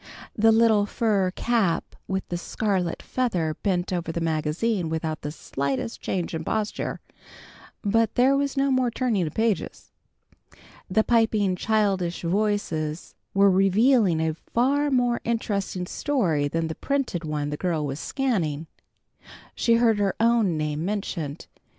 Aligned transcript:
The 0.35 0.51
little 0.51 0.87
fur 0.87 1.29
cap 1.29 1.95
with 2.07 2.27
the 2.29 2.35
scarlet 2.37 3.03
feather 3.03 3.55
bent 3.61 3.93
over 3.93 4.11
the 4.11 4.19
magazine 4.19 4.89
without 4.89 5.21
the 5.21 5.31
slightest 5.31 6.01
change 6.01 6.33
in 6.33 6.43
posture, 6.43 6.99
but 7.83 8.15
there 8.15 8.35
was 8.35 8.57
no 8.57 8.71
more 8.71 8.89
turning 8.89 9.27
of 9.27 9.35
pages. 9.35 9.91
The 10.89 11.03
piping, 11.03 11.55
childish 11.55 12.23
voices 12.23 13.13
were 13.35 13.51
revealing 13.51 14.19
a 14.19 14.33
far 14.33 14.89
more 14.89 15.21
interesting 15.23 15.85
story 15.85 16.47
than 16.47 16.65
the 16.67 16.73
printed 16.73 17.23
one 17.23 17.51
the 17.51 17.55
girl 17.57 17.85
was 17.85 17.99
scanning. 17.99 18.65
She 19.53 19.75
heard 19.75 19.99
her 19.99 20.15
own 20.19 20.57
name 20.57 20.83
mentioned. 20.83 21.45